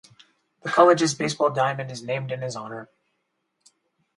[0.63, 2.89] The college's baseball diamond is named in his honor.